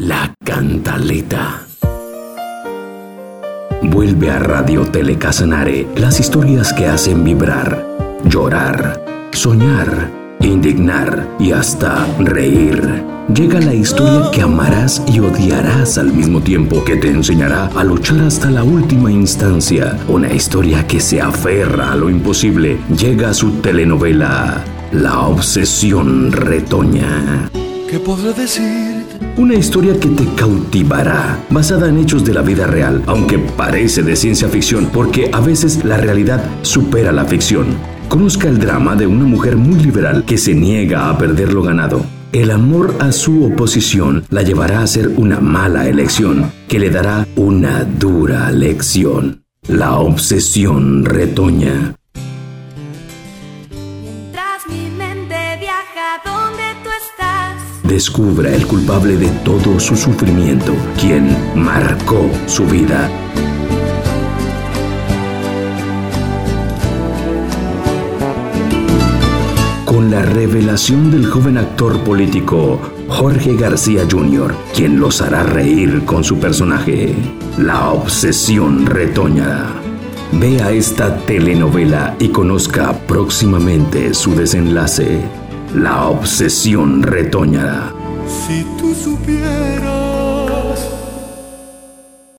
La 0.00 0.34
Cantaleta. 0.42 1.66
Vuelve 3.82 4.30
a 4.30 4.38
Radio 4.38 4.86
Telecasanare 4.86 5.88
las 5.94 6.18
historias 6.18 6.72
que 6.72 6.86
hacen 6.86 7.22
vibrar, 7.22 7.86
llorar, 8.24 9.04
soñar, 9.32 10.10
indignar 10.40 11.28
y 11.38 11.52
hasta 11.52 12.06
reír. 12.18 13.04
Llega 13.34 13.60
la 13.60 13.74
historia 13.74 14.30
que 14.32 14.40
amarás 14.40 15.02
y 15.06 15.20
odiarás 15.20 15.98
al 15.98 16.14
mismo 16.14 16.40
tiempo, 16.40 16.82
que 16.82 16.96
te 16.96 17.10
enseñará 17.10 17.66
a 17.66 17.84
luchar 17.84 18.20
hasta 18.20 18.50
la 18.50 18.64
última 18.64 19.12
instancia. 19.12 19.98
Una 20.08 20.32
historia 20.32 20.86
que 20.86 21.00
se 21.00 21.20
aferra 21.20 21.92
a 21.92 21.96
lo 21.96 22.08
imposible. 22.08 22.78
Llega 22.96 23.28
a 23.28 23.34
su 23.34 23.50
telenovela, 23.60 24.64
La 24.92 25.20
Obsesión 25.26 26.32
Retoña. 26.32 27.50
¿Qué 27.90 27.98
podré 27.98 28.32
decir? 28.32 29.04
Una 29.36 29.54
historia 29.54 29.98
que 29.98 30.10
te 30.10 30.24
cautivará, 30.36 31.44
basada 31.50 31.88
en 31.88 31.98
hechos 31.98 32.24
de 32.24 32.32
la 32.32 32.40
vida 32.40 32.68
real, 32.68 33.02
aunque 33.08 33.36
parece 33.36 34.04
de 34.04 34.14
ciencia 34.14 34.48
ficción, 34.48 34.90
porque 34.92 35.28
a 35.32 35.40
veces 35.40 35.84
la 35.84 35.96
realidad 35.96 36.40
supera 36.62 37.10
la 37.10 37.24
ficción. 37.24 37.66
Conozca 38.08 38.46
el 38.46 38.60
drama 38.60 38.94
de 38.94 39.08
una 39.08 39.24
mujer 39.24 39.56
muy 39.56 39.80
liberal 39.80 40.24
que 40.24 40.38
se 40.38 40.54
niega 40.54 41.10
a 41.10 41.18
perder 41.18 41.52
lo 41.52 41.64
ganado. 41.64 42.06
El 42.30 42.52
amor 42.52 42.94
a 43.00 43.10
su 43.10 43.44
oposición 43.44 44.24
la 44.30 44.42
llevará 44.42 44.78
a 44.78 44.84
hacer 44.84 45.08
una 45.16 45.40
mala 45.40 45.88
elección, 45.88 46.52
que 46.68 46.78
le 46.78 46.90
dará 46.90 47.26
una 47.34 47.82
dura 47.82 48.52
lección. 48.52 49.42
La 49.66 49.96
obsesión 49.96 51.04
retoña. 51.04 51.96
Mientras 53.68 54.68
mi 54.68 54.90
mente 54.90 55.34
viaja. 55.58 56.29
Descubra 57.90 58.54
el 58.54 58.68
culpable 58.68 59.16
de 59.16 59.26
todo 59.44 59.80
su 59.80 59.96
sufrimiento, 59.96 60.72
quien 60.96 61.36
marcó 61.56 62.30
su 62.46 62.64
vida. 62.64 63.10
Con 69.84 70.08
la 70.08 70.22
revelación 70.22 71.10
del 71.10 71.26
joven 71.26 71.58
actor 71.58 71.98
político 72.04 72.80
Jorge 73.08 73.56
García 73.56 74.06
Jr., 74.08 74.54
quien 74.72 75.00
los 75.00 75.20
hará 75.20 75.42
reír 75.42 76.04
con 76.04 76.22
su 76.22 76.38
personaje, 76.38 77.12
La 77.58 77.90
Obsesión 77.90 78.86
Retoña. 78.86 79.66
Vea 80.30 80.70
esta 80.70 81.16
telenovela 81.26 82.14
y 82.20 82.28
conozca 82.28 82.92
próximamente 83.08 84.14
su 84.14 84.32
desenlace. 84.36 85.49
La 85.74 86.08
Obsesión 86.08 87.00
Retoña. 87.02 87.92
Si 88.26 88.64
tú 88.76 88.92
supieras 88.92 90.09